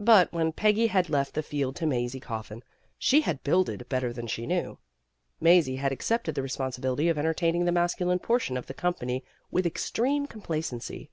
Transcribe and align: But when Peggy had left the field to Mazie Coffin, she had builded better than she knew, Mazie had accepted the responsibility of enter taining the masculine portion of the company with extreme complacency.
But 0.00 0.30
when 0.30 0.52
Peggy 0.52 0.88
had 0.88 1.08
left 1.08 1.32
the 1.32 1.42
field 1.42 1.74
to 1.76 1.86
Mazie 1.86 2.20
Coffin, 2.20 2.62
she 2.98 3.22
had 3.22 3.42
builded 3.42 3.88
better 3.88 4.12
than 4.12 4.26
she 4.26 4.46
knew, 4.46 4.76
Mazie 5.40 5.76
had 5.76 5.90
accepted 5.90 6.34
the 6.34 6.42
responsibility 6.42 7.08
of 7.08 7.16
enter 7.16 7.32
taining 7.32 7.64
the 7.64 7.72
masculine 7.72 8.18
portion 8.18 8.58
of 8.58 8.66
the 8.66 8.74
company 8.74 9.24
with 9.50 9.64
extreme 9.64 10.26
complacency. 10.26 11.08